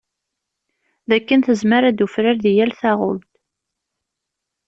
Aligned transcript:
Dakken 1.09 1.39
tezmer 1.45 1.83
ad 1.83 1.93
d-tufrar 1.95 2.37
deg 2.43 2.53
yal 2.57 2.71
taɣult. 2.79 3.31